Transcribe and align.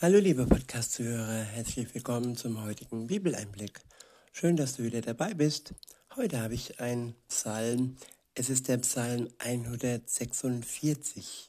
Hallo 0.00 0.18
liebe 0.18 0.44
Podcast-Zuhörer, 0.44 1.44
herzlich 1.44 1.94
willkommen 1.94 2.36
zum 2.36 2.64
heutigen 2.64 3.06
Bibeleinblick. 3.06 3.80
Schön, 4.32 4.56
dass 4.56 4.74
du 4.74 4.82
wieder 4.82 5.00
dabei 5.00 5.34
bist. 5.34 5.72
Heute 6.16 6.40
habe 6.40 6.54
ich 6.54 6.80
einen 6.80 7.14
Psalm. 7.28 7.96
Es 8.34 8.50
ist 8.50 8.66
der 8.66 8.78
Psalm 8.78 9.28
146. 9.38 11.48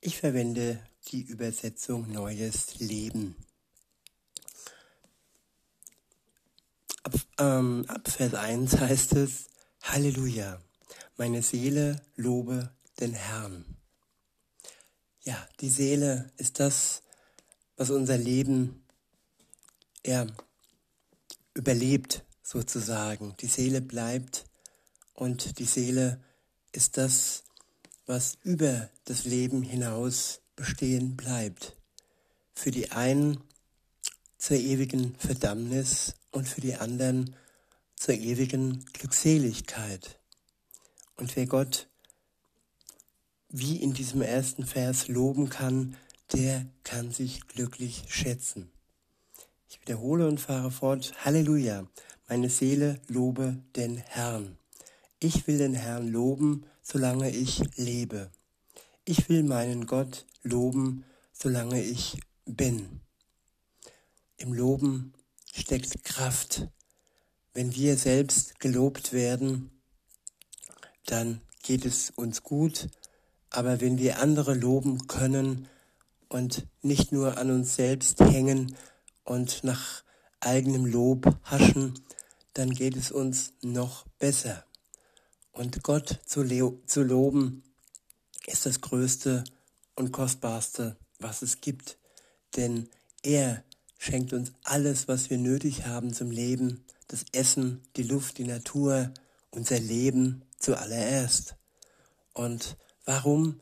Ich 0.00 0.18
verwende 0.18 0.78
die 1.08 1.22
Übersetzung 1.22 2.12
Neues 2.12 2.78
Leben. 2.78 3.34
Ab, 7.02 7.14
ähm, 7.40 7.86
ab 7.88 8.08
Vers 8.08 8.34
1 8.34 8.78
heißt 8.78 9.14
es, 9.14 9.48
Halleluja, 9.82 10.60
meine 11.16 11.42
Seele 11.42 12.00
lobe 12.14 12.70
den 13.00 13.14
Herrn. 13.14 13.64
Ja, 15.22 15.48
die 15.58 15.70
Seele 15.70 16.30
ist 16.36 16.60
das, 16.60 17.02
was 17.78 17.90
unser 17.90 18.18
Leben 18.18 18.84
ja, 20.04 20.26
überlebt 21.54 22.24
sozusagen. 22.42 23.34
Die 23.40 23.46
Seele 23.46 23.80
bleibt 23.80 24.44
und 25.14 25.58
die 25.58 25.64
Seele 25.64 26.20
ist 26.72 26.96
das, 26.96 27.44
was 28.04 28.36
über 28.42 28.90
das 29.04 29.24
Leben 29.24 29.62
hinaus 29.62 30.40
bestehen 30.56 31.16
bleibt. 31.16 31.76
Für 32.54 32.72
die 32.72 32.90
einen 32.90 33.40
zur 34.38 34.56
ewigen 34.56 35.14
Verdammnis 35.16 36.14
und 36.32 36.48
für 36.48 36.60
die 36.60 36.74
anderen 36.74 37.36
zur 37.94 38.14
ewigen 38.14 38.84
Glückseligkeit. 38.92 40.18
Und 41.16 41.36
wer 41.36 41.46
Gott 41.46 41.88
wie 43.50 43.76
in 43.76 43.94
diesem 43.94 44.22
ersten 44.22 44.66
Vers 44.66 45.08
loben 45.08 45.48
kann, 45.48 45.96
der 46.32 46.66
kann 46.84 47.10
sich 47.10 47.46
glücklich 47.48 48.04
schätzen. 48.08 48.70
Ich 49.68 49.80
wiederhole 49.80 50.26
und 50.26 50.40
fahre 50.40 50.70
fort. 50.70 51.12
Halleluja, 51.24 51.86
meine 52.28 52.50
Seele 52.50 53.00
lobe 53.08 53.58
den 53.76 53.96
Herrn. 53.96 54.58
Ich 55.20 55.46
will 55.46 55.58
den 55.58 55.74
Herrn 55.74 56.08
loben, 56.08 56.64
solange 56.82 57.30
ich 57.30 57.62
lebe. 57.76 58.30
Ich 59.04 59.28
will 59.28 59.42
meinen 59.42 59.86
Gott 59.86 60.26
loben, 60.42 61.04
solange 61.32 61.82
ich 61.82 62.20
bin. 62.44 63.00
Im 64.36 64.52
Loben 64.52 65.12
steckt 65.52 66.04
Kraft. 66.04 66.68
Wenn 67.52 67.74
wir 67.74 67.96
selbst 67.96 68.60
gelobt 68.60 69.12
werden, 69.12 69.70
dann 71.06 71.40
geht 71.62 71.84
es 71.84 72.10
uns 72.10 72.42
gut, 72.42 72.88
aber 73.50 73.80
wenn 73.80 73.98
wir 73.98 74.20
andere 74.20 74.54
loben 74.54 75.06
können, 75.08 75.68
und 76.28 76.66
nicht 76.82 77.12
nur 77.12 77.38
an 77.38 77.50
uns 77.50 77.76
selbst 77.76 78.20
hängen 78.20 78.74
und 79.24 79.64
nach 79.64 80.02
eigenem 80.40 80.86
Lob 80.86 81.38
haschen, 81.44 81.94
dann 82.54 82.70
geht 82.70 82.96
es 82.96 83.10
uns 83.10 83.52
noch 83.62 84.06
besser. 84.18 84.64
Und 85.52 85.82
Gott 85.82 86.20
zu, 86.24 86.44
zu 86.86 87.02
loben 87.02 87.62
ist 88.46 88.66
das 88.66 88.80
Größte 88.80 89.44
und 89.96 90.12
Kostbarste, 90.12 90.96
was 91.18 91.42
es 91.42 91.60
gibt. 91.60 91.98
Denn 92.56 92.88
er 93.22 93.64
schenkt 93.98 94.32
uns 94.32 94.52
alles, 94.62 95.08
was 95.08 95.30
wir 95.30 95.38
nötig 95.38 95.86
haben 95.86 96.12
zum 96.12 96.30
Leben, 96.30 96.84
das 97.08 97.24
Essen, 97.32 97.82
die 97.96 98.04
Luft, 98.04 98.38
die 98.38 98.44
Natur, 98.44 99.12
unser 99.50 99.78
Leben 99.80 100.42
zuallererst. 100.58 101.56
Und 102.34 102.76
warum 103.04 103.60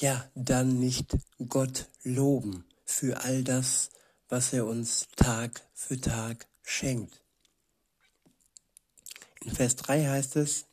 ja 0.00 0.30
dann 0.34 0.78
nicht 0.78 1.16
Gott 1.48 1.88
loben 2.02 2.64
für 2.84 3.22
all 3.22 3.44
das, 3.44 3.90
was 4.28 4.52
er 4.52 4.66
uns 4.66 5.08
Tag 5.16 5.62
für 5.74 6.00
Tag 6.00 6.46
schenkt. 6.62 7.22
In 9.44 9.52
Vers 9.52 9.76
3 9.76 10.06
heißt 10.06 10.36
es, 10.36 10.66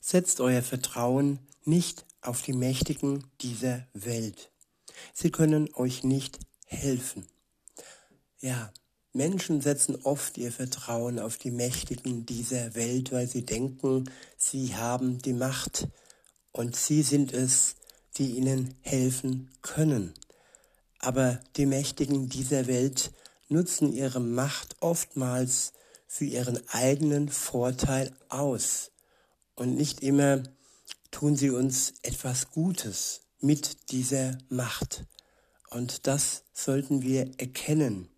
setzt 0.00 0.40
euer 0.40 0.62
Vertrauen 0.62 1.38
nicht 1.64 2.06
auf 2.20 2.42
die 2.42 2.52
Mächtigen 2.52 3.24
dieser 3.40 3.86
Welt. 3.92 4.50
Sie 5.12 5.30
können 5.30 5.72
euch 5.74 6.04
nicht 6.04 6.38
helfen. 6.66 7.26
Ja, 8.40 8.72
Menschen 9.12 9.60
setzen 9.60 9.96
oft 10.02 10.36
ihr 10.36 10.52
Vertrauen 10.52 11.18
auf 11.18 11.38
die 11.38 11.50
Mächtigen 11.50 12.26
dieser 12.26 12.74
Welt, 12.74 13.12
weil 13.12 13.26
sie 13.26 13.44
denken, 13.44 14.10
sie 14.36 14.76
haben 14.76 15.18
die 15.18 15.32
Macht 15.32 15.88
und 16.52 16.76
sie 16.76 17.02
sind 17.02 17.32
es, 17.32 17.76
die 18.18 18.36
ihnen 18.36 18.74
helfen 18.82 19.50
können. 19.62 20.14
Aber 20.98 21.40
die 21.56 21.66
Mächtigen 21.66 22.28
dieser 22.28 22.66
Welt 22.66 23.12
nutzen 23.48 23.92
ihre 23.92 24.20
Macht 24.20 24.76
oftmals 24.80 25.72
für 26.06 26.24
ihren 26.24 26.58
eigenen 26.70 27.28
Vorteil 27.28 28.12
aus. 28.28 28.90
Und 29.54 29.76
nicht 29.76 30.02
immer 30.02 30.42
tun 31.10 31.36
sie 31.36 31.50
uns 31.50 31.94
etwas 32.02 32.50
Gutes 32.50 33.22
mit 33.40 33.90
dieser 33.90 34.38
Macht. 34.48 35.04
Und 35.70 36.06
das 36.06 36.44
sollten 36.52 37.02
wir 37.02 37.30
erkennen, 37.38 38.08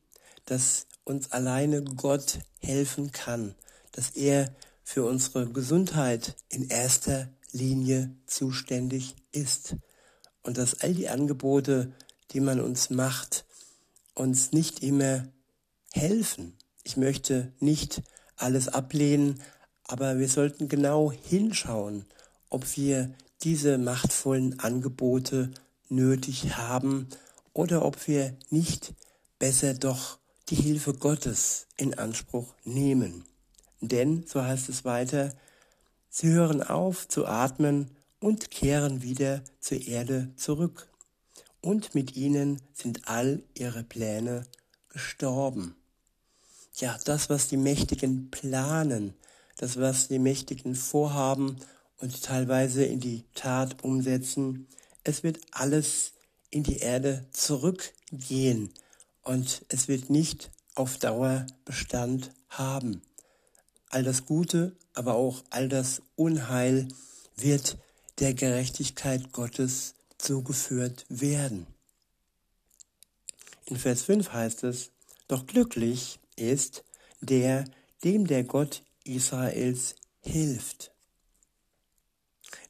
dass 0.44 0.86
uns 1.04 1.32
alleine 1.32 1.82
Gott 1.82 2.40
helfen 2.60 3.12
kann, 3.12 3.54
dass 3.92 4.10
er 4.10 4.54
für 4.84 5.04
unsere 5.04 5.48
Gesundheit 5.50 6.36
in 6.48 6.68
erster 6.68 7.28
Linie 7.52 8.14
zuständig 8.26 9.16
ist 9.32 9.76
und 10.42 10.58
dass 10.58 10.80
all 10.80 10.94
die 10.94 11.08
Angebote, 11.08 11.92
die 12.32 12.40
man 12.40 12.60
uns 12.60 12.90
macht, 12.90 13.44
uns 14.14 14.52
nicht 14.52 14.82
immer 14.82 15.28
helfen. 15.92 16.56
Ich 16.84 16.96
möchte 16.96 17.52
nicht 17.60 18.02
alles 18.36 18.68
ablehnen, 18.68 19.40
aber 19.84 20.18
wir 20.18 20.28
sollten 20.28 20.68
genau 20.68 21.12
hinschauen, 21.12 22.04
ob 22.50 22.76
wir 22.76 23.12
diese 23.42 23.78
machtvollen 23.78 24.58
Angebote 24.58 25.50
nötig 25.88 26.56
haben 26.56 27.08
oder 27.52 27.84
ob 27.84 28.06
wir 28.06 28.36
nicht 28.50 28.94
besser 29.38 29.74
doch 29.74 30.18
die 30.48 30.56
Hilfe 30.56 30.94
Gottes 30.94 31.66
in 31.76 31.98
Anspruch 31.98 32.54
nehmen. 32.64 33.24
Denn, 33.80 34.24
so 34.26 34.42
heißt 34.42 34.68
es 34.68 34.84
weiter, 34.84 35.34
sie 36.08 36.28
hören 36.28 36.62
auf 36.62 37.06
zu 37.08 37.26
atmen 37.26 37.90
und 38.20 38.50
kehren 38.50 39.02
wieder 39.02 39.42
zur 39.60 39.80
Erde 39.80 40.32
zurück. 40.36 40.88
Und 41.60 41.94
mit 41.94 42.16
ihnen 42.16 42.60
sind 42.72 43.08
all 43.08 43.42
ihre 43.54 43.82
Pläne 43.82 44.46
gestorben. 44.88 45.76
Ja, 46.76 46.98
das, 47.04 47.28
was 47.28 47.48
die 47.48 47.56
Mächtigen 47.56 48.30
planen, 48.30 49.14
das, 49.56 49.78
was 49.78 50.08
die 50.08 50.20
Mächtigen 50.20 50.74
vorhaben 50.74 51.56
und 51.98 52.22
teilweise 52.22 52.84
in 52.84 53.00
die 53.00 53.24
Tat 53.34 53.82
umsetzen, 53.82 54.68
es 55.02 55.22
wird 55.22 55.40
alles 55.50 56.12
in 56.50 56.62
die 56.62 56.78
Erde 56.78 57.26
zurückgehen 57.32 58.72
und 59.22 59.64
es 59.68 59.88
wird 59.88 60.10
nicht 60.10 60.50
auf 60.74 60.98
Dauer 60.98 61.46
Bestand 61.64 62.32
haben. 62.48 63.02
All 63.90 64.04
das 64.04 64.26
Gute, 64.26 64.76
aber 64.94 65.14
auch 65.14 65.42
all 65.50 65.68
das 65.68 66.02
Unheil 66.14 66.88
wird 67.36 67.78
der 68.18 68.34
Gerechtigkeit 68.34 69.32
Gottes 69.32 69.94
zugeführt 70.18 71.06
werden. 71.08 71.66
In 73.66 73.76
Vers 73.76 74.02
5 74.02 74.32
heißt 74.32 74.64
es, 74.64 74.90
doch 75.28 75.46
glücklich 75.46 76.18
ist 76.36 76.84
der, 77.20 77.64
dem 78.02 78.26
der 78.26 78.44
Gott 78.44 78.82
Israels 79.04 79.94
hilft, 80.20 80.92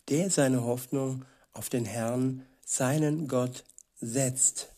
der 0.08 0.30
seine 0.30 0.64
Hoffnung 0.64 1.24
auf 1.52 1.68
den 1.68 1.84
Herrn, 1.84 2.46
seinen 2.64 3.28
Gott, 3.28 3.64
setzt. 4.00 4.68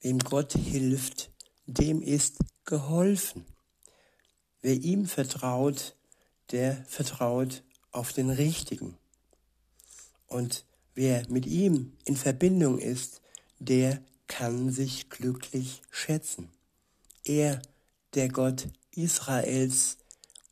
Wem 0.00 0.18
Gott 0.18 0.52
hilft, 0.52 1.30
dem 1.66 2.02
ist 2.02 2.38
geholfen. 2.64 3.46
Wer 4.60 4.74
ihm 4.74 5.06
vertraut, 5.06 5.94
der 6.50 6.84
vertraut 6.86 7.62
auf 7.90 8.12
den 8.12 8.30
Richtigen. 8.30 8.98
Und 10.26 10.64
wer 10.94 11.28
mit 11.28 11.46
ihm 11.46 11.96
in 12.04 12.16
Verbindung 12.16 12.78
ist, 12.78 13.20
der 13.58 14.02
kann 14.26 14.70
sich 14.70 15.10
glücklich 15.10 15.82
schätzen. 15.90 16.50
Er, 17.24 17.62
der 18.14 18.28
Gott 18.28 18.68
Israels 18.92 19.98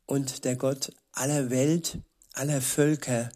und 0.05 0.45
der 0.45 0.55
Gott 0.55 0.91
aller 1.11 1.49
Welt, 1.49 1.99
aller 2.33 2.61
Völker, 2.61 3.29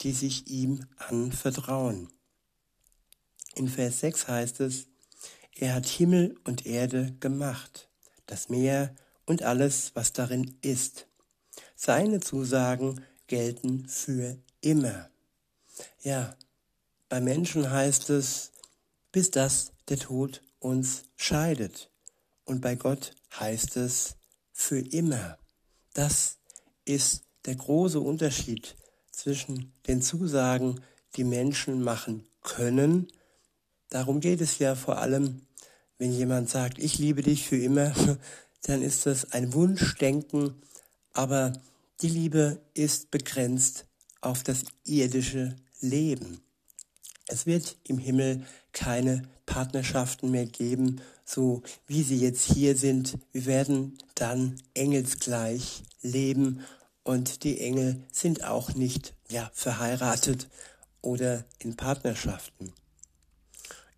die 0.00 0.12
sich 0.12 0.48
ihm 0.48 0.86
anvertrauen. 0.98 2.08
In 3.54 3.68
Vers 3.68 4.00
6 4.00 4.28
heißt 4.28 4.60
es, 4.60 4.86
er 5.56 5.74
hat 5.74 5.86
Himmel 5.86 6.36
und 6.44 6.66
Erde 6.66 7.14
gemacht, 7.20 7.88
das 8.26 8.48
Meer 8.48 8.94
und 9.24 9.42
alles, 9.42 9.92
was 9.94 10.12
darin 10.12 10.56
ist. 10.62 11.06
Seine 11.76 12.20
Zusagen 12.20 13.04
gelten 13.28 13.88
für 13.88 14.36
immer. 14.60 15.08
Ja, 16.02 16.36
bei 17.08 17.20
Menschen 17.20 17.70
heißt 17.70 18.10
es, 18.10 18.52
bis 19.12 19.30
dass 19.30 19.72
der 19.88 19.98
Tod 19.98 20.42
uns 20.58 21.04
scheidet. 21.16 21.90
Und 22.44 22.60
bei 22.60 22.74
Gott 22.74 23.14
heißt 23.38 23.76
es 23.76 24.16
für 24.52 24.78
immer. 24.78 25.38
Das 25.92 26.38
ist 26.84 27.24
der 27.44 27.56
große 27.56 28.00
Unterschied 28.00 28.76
zwischen 29.10 29.72
den 29.86 30.02
Zusagen, 30.02 30.80
die 31.16 31.24
Menschen 31.24 31.82
machen 31.82 32.26
können. 32.42 33.08
Darum 33.90 34.20
geht 34.20 34.40
es 34.40 34.58
ja 34.58 34.74
vor 34.74 34.98
allem, 34.98 35.46
wenn 35.98 36.12
jemand 36.12 36.50
sagt, 36.50 36.78
ich 36.78 36.98
liebe 36.98 37.22
dich 37.22 37.46
für 37.46 37.56
immer, 37.56 37.94
dann 38.62 38.82
ist 38.82 39.06
das 39.06 39.32
ein 39.32 39.52
Wunschdenken, 39.52 40.60
aber 41.12 41.52
die 42.00 42.08
Liebe 42.08 42.60
ist 42.74 43.10
begrenzt 43.10 43.86
auf 44.24 44.42
das 44.42 44.64
irdische 44.84 45.56
Leben. 45.80 46.40
Es 47.26 47.46
wird 47.46 47.76
im 47.84 47.98
Himmel 47.98 48.46
keine 48.72 49.22
Partnerschaften 49.46 50.30
mehr 50.30 50.46
geben, 50.46 51.00
so 51.24 51.62
wie 51.86 52.02
sie 52.02 52.18
jetzt 52.18 52.52
hier 52.52 52.76
sind. 52.76 53.18
Wir 53.32 53.46
werden 53.46 53.98
dann 54.14 54.60
engelsgleich 54.74 55.82
leben 56.02 56.60
und 57.02 57.44
die 57.44 57.60
Engel 57.60 58.02
sind 58.12 58.44
auch 58.44 58.74
nicht 58.74 59.14
ja, 59.28 59.50
verheiratet 59.54 60.48
oder 61.00 61.44
in 61.58 61.76
Partnerschaften. 61.76 62.72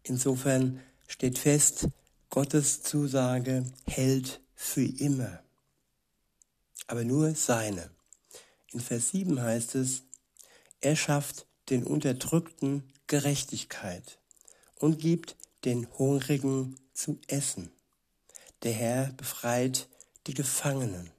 Insofern 0.03 0.81
steht 1.09 1.39
fest, 1.39 1.89
Gottes 2.31 2.83
Zusage 2.83 3.65
hält 3.87 4.41
für 4.55 4.85
immer, 4.85 5.41
aber 6.87 7.05
nur 7.05 7.35
seine. 7.35 7.91
In 8.73 8.81
Vers 8.81 9.11
7 9.11 9.41
heißt 9.41 9.77
es, 9.77 10.03
er 10.87 10.95
schafft 10.95 11.47
den 11.69 11.83
Unterdrückten 11.83 12.85
Gerechtigkeit 13.09 14.21
und 14.79 15.01
gibt 15.01 15.35
den 15.65 15.89
Hungrigen 15.99 16.77
zu 16.95 17.19
essen. 17.27 17.73
Der 18.63 18.73
Herr 18.73 19.13
befreit 19.15 19.89
die 20.29 20.35
Gefangenen. 20.35 21.11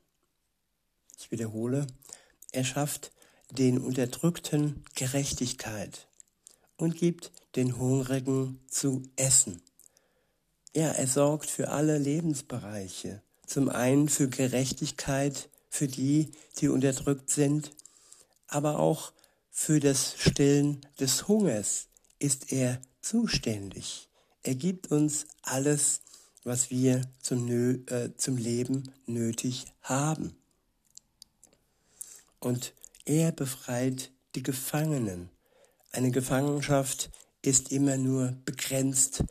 Ich 1.20 1.32
wiederhole, 1.32 1.86
er 2.54 2.64
schafft 2.64 3.12
den 3.52 3.78
Unterdrückten 3.80 4.86
Gerechtigkeit 4.96 6.08
und 6.78 6.96
gibt 6.96 7.34
den 7.58 7.78
Hungrigen 7.78 8.62
zu 8.70 9.04
essen. 9.18 9.62
Ja, 10.74 10.92
er 10.92 11.08
sorgt 11.08 11.50
für 11.50 11.68
alle 11.72 11.98
Lebensbereiche. 11.98 13.22
Zum 13.46 13.68
einen 13.68 14.08
für 14.08 14.30
Gerechtigkeit 14.30 15.50
für 15.70 15.90
die, 15.90 16.32
die 16.60 16.70
unterdrückt 16.70 17.30
sind, 17.30 17.72
aber 18.48 18.80
auch 18.80 19.12
für 19.60 19.80
das 19.80 20.14
Stillen 20.20 20.86
des 21.00 21.28
Hungers 21.28 21.88
ist 22.20 22.54
er 22.54 22.80
zuständig. 23.02 24.08
Er 24.44 24.54
gibt 24.54 24.92
uns 24.92 25.26
alles, 25.42 26.02
was 26.44 26.70
wir 26.70 27.02
zum, 27.20 27.50
äh, 27.50 28.16
zum 28.18 28.38
Leben 28.38 28.92
nötig 29.08 29.66
haben. 29.82 30.38
Und 32.40 32.76
er 33.04 33.32
befreit 33.32 34.12
die 34.36 34.44
Gefangenen. 34.44 35.32
Eine 35.92 36.12
Gefangenschaft 36.12 37.10
ist 37.42 37.72
immer 37.72 37.98
nur 37.98 38.38
begrenzt 38.46 39.24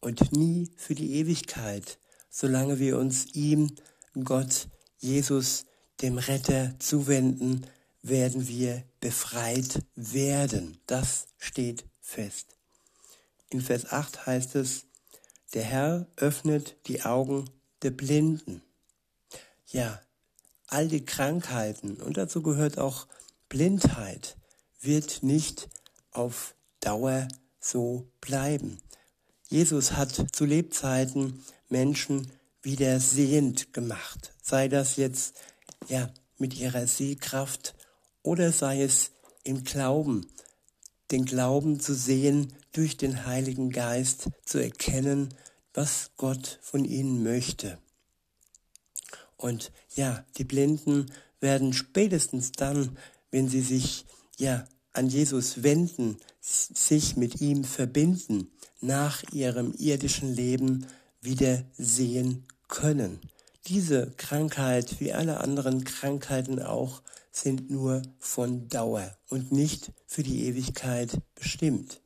und 0.00 0.30
nie 0.30 0.70
für 0.76 0.94
die 0.94 1.14
Ewigkeit, 1.16 1.98
solange 2.30 2.78
wir 2.78 2.98
uns 2.98 3.34
ihm, 3.34 3.74
Gott, 4.22 4.68
Jesus, 5.00 5.64
dem 6.00 6.18
Retter 6.18 6.78
zuwenden, 6.78 7.66
werden 8.02 8.48
wir 8.48 8.82
befreit 9.00 9.82
werden. 9.94 10.78
Das 10.86 11.28
steht 11.38 11.84
fest. 12.00 12.56
In 13.50 13.60
Vers 13.60 13.90
8 13.90 14.26
heißt 14.26 14.56
es, 14.56 14.86
der 15.54 15.62
Herr 15.62 16.06
öffnet 16.16 16.76
die 16.86 17.02
Augen 17.02 17.48
der 17.82 17.90
Blinden. 17.90 18.62
Ja, 19.66 20.00
all 20.66 20.88
die 20.88 21.04
Krankheiten, 21.04 21.96
und 21.96 22.16
dazu 22.16 22.42
gehört 22.42 22.78
auch 22.78 23.06
Blindheit, 23.48 24.36
wird 24.80 25.22
nicht 25.22 25.68
auf 26.10 26.54
Dauer 26.80 27.28
so 27.60 28.10
bleiben. 28.20 28.80
Jesus 29.48 29.92
hat 29.92 30.24
zu 30.32 30.44
Lebzeiten 30.44 31.44
Menschen 31.68 32.32
wieder 32.62 33.00
sehend 33.00 33.72
gemacht, 33.72 34.32
sei 34.42 34.68
das 34.68 34.96
jetzt 34.96 35.36
ja 35.88 36.12
mit 36.38 36.56
ihrer 36.56 36.86
Sehkraft 36.86 37.74
oder 38.22 38.52
sei 38.52 38.82
es 38.82 39.12
im 39.44 39.64
Glauben, 39.64 40.26
den 41.10 41.24
Glauben 41.24 41.80
zu 41.80 41.94
sehen, 41.94 42.52
durch 42.72 42.96
den 42.96 43.26
Heiligen 43.26 43.70
Geist 43.70 44.28
zu 44.44 44.58
erkennen, 44.58 45.34
was 45.74 46.10
Gott 46.16 46.58
von 46.62 46.84
ihnen 46.84 47.22
möchte. 47.22 47.78
Und 49.36 49.72
ja, 49.94 50.24
die 50.38 50.44
Blinden 50.44 51.06
werden 51.40 51.72
spätestens 51.72 52.52
dann, 52.52 52.96
wenn 53.30 53.48
sie 53.48 53.60
sich 53.60 54.06
ja 54.38 54.64
an 54.92 55.08
Jesus 55.08 55.62
wenden, 55.62 56.16
sich 56.40 57.16
mit 57.16 57.40
ihm 57.40 57.64
verbinden, 57.64 58.50
nach 58.80 59.22
ihrem 59.32 59.72
irdischen 59.78 60.34
Leben 60.34 60.86
wieder 61.20 61.64
sehen 61.76 62.46
können. 62.68 63.20
Diese 63.66 64.10
Krankheit, 64.16 65.00
wie 65.00 65.12
alle 65.12 65.38
anderen 65.38 65.84
Krankheiten 65.84 66.60
auch, 66.60 67.02
sind 67.30 67.70
nur 67.70 68.02
von 68.18 68.68
Dauer 68.68 69.16
und 69.28 69.52
nicht 69.52 69.92
für 70.06 70.22
die 70.22 70.46
Ewigkeit 70.46 71.18
bestimmt 71.34 72.02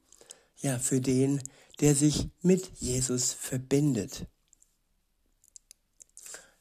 ja, 0.59 0.79
für 0.79 1.01
den, 1.01 1.43
der 1.81 1.95
sich 1.95 2.29
mit 2.43 2.71
Jesus 2.79 3.33
verbindet. 3.33 4.27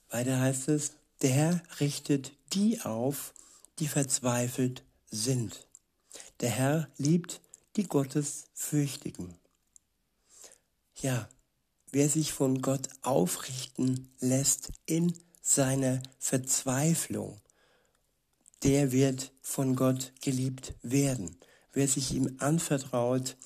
Weiter 0.10 0.40
heißt 0.40 0.70
es, 0.70 0.94
der 1.22 1.32
Herr 1.32 1.64
richtet 1.80 2.32
die 2.54 2.82
auf, 2.82 3.34
die 3.80 3.88
verzweifelt 3.88 4.84
sind. 5.10 5.68
Der 6.42 6.50
Herr 6.50 6.90
liebt 6.98 7.42
die 7.76 7.88
Gottesfürchtigen. 7.88 9.34
Ja, 11.02 11.28
wer 11.96 12.10
sich 12.10 12.34
von 12.34 12.62
Gott 12.62 12.90
aufrichten 13.04 14.10
lässt 14.20 14.74
in 14.86 15.14
seiner 15.42 16.04
Verzweiflung, 16.20 17.40
der 18.64 18.92
wird 18.92 19.32
von 19.42 19.78
Gott 19.78 20.12
geliebt 20.20 20.74
werden. 20.82 21.38
Wer 21.72 21.88
sich 21.88 22.14
ihm 22.14 22.36
anvertraut, 22.40 23.38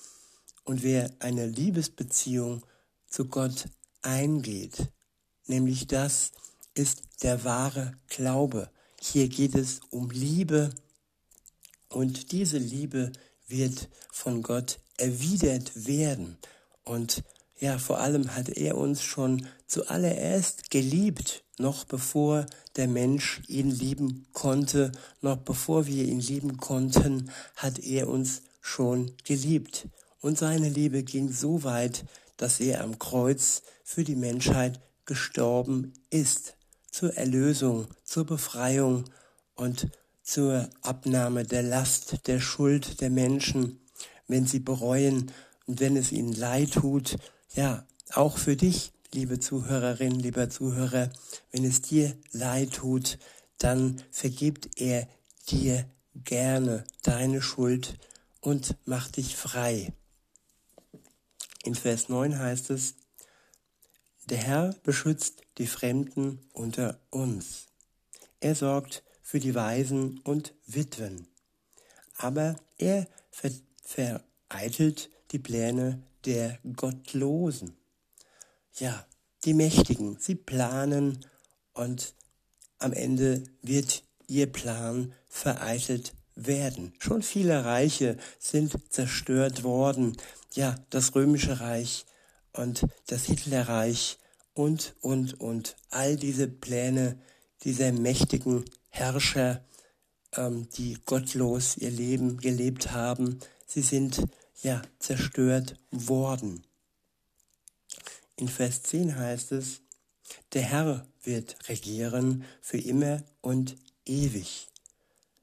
und 0.64 0.82
wer 0.82 1.12
eine 1.20 1.46
Liebesbeziehung 1.46 2.66
zu 3.08 3.26
Gott 3.26 3.68
eingeht, 4.02 4.88
nämlich 5.46 5.86
das 5.86 6.32
ist 6.74 7.02
der 7.22 7.44
wahre 7.44 7.92
Glaube. 8.08 8.68
Hier 9.00 9.28
geht 9.28 9.54
es 9.54 9.78
um 9.90 10.10
Liebe 10.10 10.70
und 11.88 12.32
diese 12.32 12.58
Liebe 12.58 13.12
wird 13.46 13.88
von 14.10 14.42
Gott 14.42 14.80
erwidert 14.96 15.86
werden. 15.86 16.36
Und 16.82 17.22
ja, 17.60 17.78
vor 17.78 18.00
allem 18.00 18.34
hat 18.34 18.48
er 18.48 18.76
uns 18.76 19.02
schon 19.02 19.46
zuallererst 19.66 20.70
geliebt, 20.70 21.44
noch 21.58 21.84
bevor 21.84 22.46
der 22.76 22.88
Mensch 22.88 23.42
ihn 23.48 23.70
lieben 23.70 24.26
konnte, 24.32 24.92
noch 25.20 25.36
bevor 25.36 25.86
wir 25.86 26.04
ihn 26.04 26.20
lieben 26.20 26.56
konnten, 26.56 27.30
hat 27.56 27.78
er 27.78 28.08
uns 28.08 28.42
schon 28.62 29.12
geliebt. 29.24 29.88
Und 30.20 30.38
seine 30.38 30.68
Liebe 30.68 31.02
ging 31.02 31.30
so 31.30 31.62
weit, 31.62 32.04
dass 32.36 32.60
er 32.60 32.82
am 32.82 32.98
Kreuz 32.98 33.62
für 33.84 34.04
die 34.04 34.16
Menschheit 34.16 34.80
gestorben 35.04 35.92
ist, 36.08 36.54
zur 36.90 37.14
Erlösung, 37.16 37.88
zur 38.04 38.24
Befreiung 38.24 39.04
und 39.54 39.88
zur 40.22 40.68
Abnahme 40.82 41.44
der 41.44 41.62
Last, 41.62 42.26
der 42.26 42.40
Schuld 42.40 43.00
der 43.00 43.10
Menschen, 43.10 43.80
wenn 44.28 44.46
sie 44.46 44.60
bereuen 44.60 45.30
und 45.66 45.80
wenn 45.80 45.96
es 45.96 46.12
ihnen 46.12 46.32
leid 46.32 46.72
tut. 46.72 47.16
Ja, 47.54 47.84
auch 48.12 48.38
für 48.38 48.54
dich, 48.54 48.92
liebe 49.12 49.40
Zuhörerin, 49.40 50.12
lieber 50.12 50.48
Zuhörer, 50.50 51.10
wenn 51.50 51.64
es 51.64 51.82
dir 51.82 52.16
leid 52.30 52.74
tut, 52.74 53.18
dann 53.58 54.00
vergibt 54.12 54.80
er 54.80 55.08
dir 55.48 55.84
gerne 56.14 56.84
deine 57.02 57.42
Schuld 57.42 57.98
und 58.40 58.76
macht 58.84 59.16
dich 59.16 59.34
frei. 59.36 59.92
In 61.64 61.74
Vers 61.74 62.08
9 62.08 62.38
heißt 62.38 62.70
es, 62.70 62.94
der 64.26 64.38
Herr 64.38 64.74
beschützt 64.84 65.42
die 65.58 65.66
Fremden 65.66 66.38
unter 66.52 67.00
uns. 67.10 67.66
Er 68.38 68.54
sorgt 68.54 69.02
für 69.22 69.40
die 69.40 69.56
Waisen 69.56 70.20
und 70.20 70.54
Witwen. 70.66 71.26
Aber 72.16 72.54
er 72.78 73.08
ver 73.30 73.50
vereitelt 73.82 75.10
die 75.30 75.38
Pläne 75.38 76.02
der 76.24 76.58
Gottlosen. 76.76 77.76
Ja, 78.78 79.06
die 79.44 79.54
Mächtigen, 79.54 80.18
sie 80.18 80.34
planen 80.34 81.24
und 81.72 82.14
am 82.78 82.92
Ende 82.92 83.44
wird 83.62 84.02
ihr 84.26 84.50
Plan 84.50 85.12
vereitelt 85.28 86.12
werden. 86.34 86.94
Schon 86.98 87.22
viele 87.22 87.64
Reiche 87.64 88.16
sind 88.38 88.76
zerstört 88.92 89.62
worden. 89.62 90.16
Ja, 90.54 90.76
das 90.90 91.14
römische 91.14 91.60
Reich 91.60 92.06
und 92.52 92.86
das 93.06 93.24
Hitlerreich 93.24 94.18
und, 94.54 94.94
und, 95.00 95.40
und 95.40 95.76
all 95.90 96.16
diese 96.16 96.48
Pläne 96.48 97.18
dieser 97.62 97.92
mächtigen 97.92 98.64
Herrscher, 98.88 99.64
ähm, 100.36 100.68
die 100.76 100.98
gottlos 101.04 101.76
ihr 101.76 101.90
Leben 101.90 102.38
gelebt 102.38 102.92
haben, 102.92 103.38
sie 103.66 103.82
sind 103.82 104.22
ja 104.62 104.82
zerstört 104.98 105.76
worden. 105.90 106.62
In 108.36 108.48
Vers 108.48 108.82
10 108.82 109.16
heißt 109.16 109.52
es, 109.52 109.80
der 110.52 110.62
Herr 110.62 111.06
wird 111.22 111.68
regieren 111.68 112.44
für 112.60 112.78
immer 112.78 113.22
und 113.40 113.76
ewig. 114.06 114.68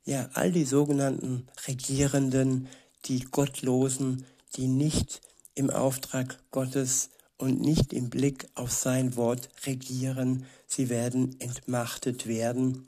Ja, 0.06 0.30
all 0.34 0.52
die 0.52 0.66
sogenannten 0.66 1.48
Regierenden, 1.68 2.68
die 3.06 3.20
Gottlosen, 3.20 4.26
die 4.56 4.68
nicht 4.68 5.22
im 5.54 5.70
Auftrag 5.70 6.40
Gottes 6.52 7.10
und 7.38 7.62
nicht 7.62 7.94
im 7.94 8.10
Blick 8.10 8.48
auf 8.56 8.72
sein 8.72 9.16
Wort 9.16 9.50
regieren, 9.66 10.46
sie 10.66 10.90
werden 10.90 11.40
entmachtet 11.40 12.26
werden 12.26 12.88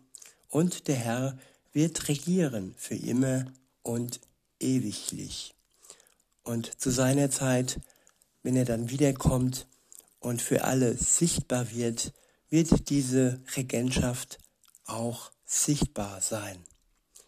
und 0.50 0.88
der 0.88 0.96
Herr 0.96 1.38
wird 1.74 2.08
regieren 2.08 2.74
für 2.78 2.96
immer 2.96 3.46
und 3.84 4.20
ewiglich. 4.60 5.54
Und 6.44 6.80
zu 6.80 6.90
seiner 6.90 7.30
Zeit, 7.30 7.80
wenn 8.44 8.56
er 8.56 8.66
dann 8.66 8.90
wiederkommt 8.90 9.68
und 10.20 10.42
für 10.42 10.64
alle 10.64 10.96
sichtbar 10.96 11.72
wird, 11.72 12.14
wird 12.50 12.90
diese 12.90 13.42
Regentschaft 13.56 14.40
auch 14.86 15.32
sichtbar 15.46 16.22
sein. 16.22 16.64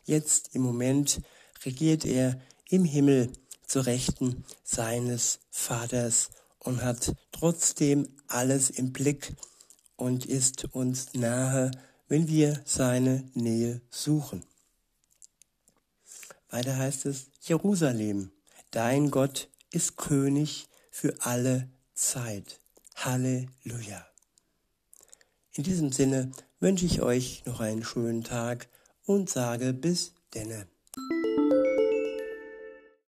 Jetzt 0.04 0.56
im 0.56 0.62
Moment 0.62 1.22
regiert 1.64 2.06
er 2.06 2.40
im 2.70 2.86
Himmel 2.86 3.32
zu 3.66 3.82
Rechten 3.82 4.44
seines 4.64 5.40
Vaters 5.50 6.30
und 6.60 6.84
hat 6.84 7.14
trotzdem 7.32 8.08
alles 8.28 8.70
im 8.70 8.92
Blick 8.94 9.34
und 9.96 10.26
ist 10.26 10.66
uns 10.74 11.14
nahe, 11.14 11.72
wenn 12.08 12.28
wir 12.28 12.62
seine 12.66 13.30
Nähe 13.34 13.82
suchen. 13.90 14.44
Weiter 16.50 16.76
heißt 16.76 17.06
es, 17.06 17.28
Jerusalem, 17.42 18.32
dein 18.72 19.12
Gott 19.12 19.50
ist 19.72 19.98
König 19.98 20.68
für 20.90 21.14
alle 21.22 21.70
Zeit. 21.94 22.60
Halleluja. 22.96 24.06
In 25.54 25.64
diesem 25.64 25.92
Sinne 25.92 26.32
wünsche 26.60 26.86
ich 26.86 27.02
euch 27.02 27.44
noch 27.46 27.60
einen 27.60 27.84
schönen 27.84 28.24
Tag 28.24 28.70
und 29.06 29.30
sage 29.30 29.74
bis 29.74 30.14
denne. 30.34 30.71